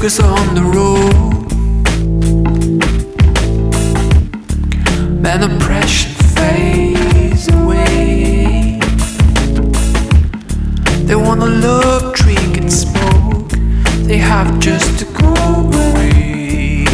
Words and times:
focus 0.00 0.20
on 0.20 0.54
the 0.54 0.62
road. 0.62 1.52
Man, 5.20 5.42
oppression 5.42 6.10
fades 6.34 7.48
away. 7.52 8.80
They 11.04 11.14
wanna 11.14 11.44
love, 11.44 12.14
drink, 12.14 12.56
and 12.56 12.72
smoke. 12.72 13.50
They 14.08 14.16
have 14.16 14.58
just 14.58 14.98
to 15.00 15.04
go 15.04 15.34
away. 15.64 16.86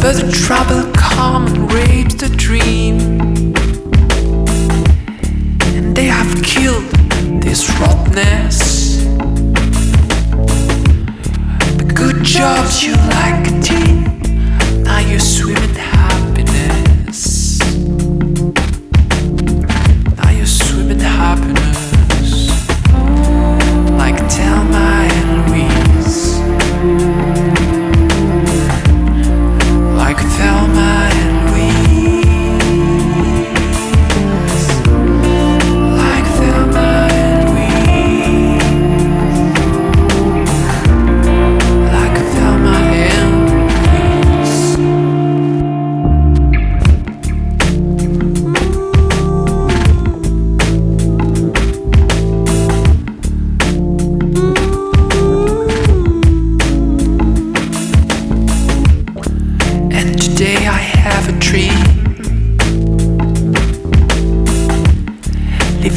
But 0.00 0.14
the 0.16 0.28
trouble 0.44 0.90
come 0.92 1.46
and 1.46 1.72
rapes 1.72 2.14
the 2.16 2.30
dream. 2.36 3.03
The 11.78 11.92
good 11.94 12.24
jobs 12.24 12.84
you 12.84 12.94
like 12.94 13.44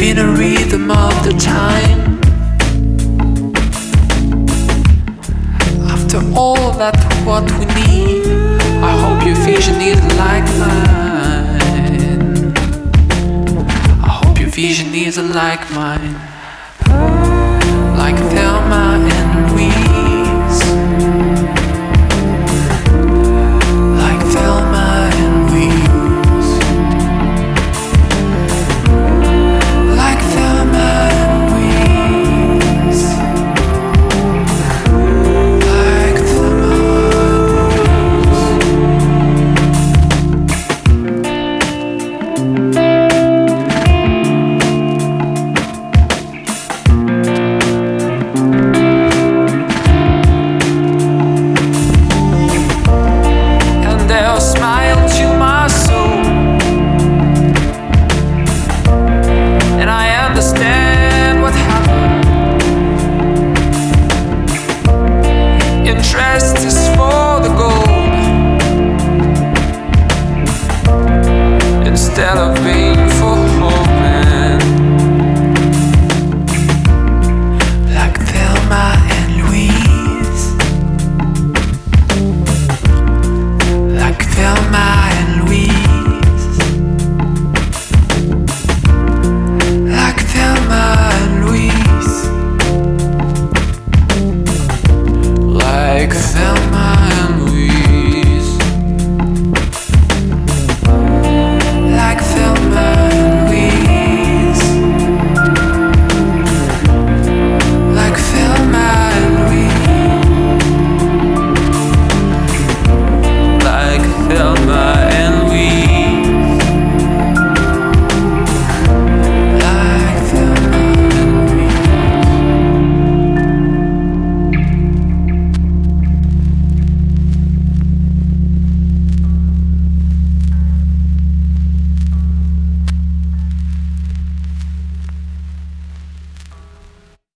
in 0.00 0.18
a 0.18 0.26
rhythm 0.26 0.90
of 0.90 1.14
the 1.24 1.32
time. 1.32 2.18
After 5.88 6.18
all 6.36 6.72
that, 6.72 6.96
what 7.24 7.44
we 7.58 7.64
need. 7.80 8.26
I 8.82 8.92
hope 9.02 9.26
your 9.26 9.36
vision 9.36 9.80
is 9.80 10.00
like 10.16 10.46
mine. 10.62 12.52
I 14.02 14.08
hope 14.22 14.38
your 14.40 14.50
vision 14.50 14.94
is 14.94 15.18
like 15.18 15.70
mine. 15.72 16.14
Like 17.96 18.16
Thelma 18.32 18.98
and 19.10 19.52
Louise. 19.52 20.03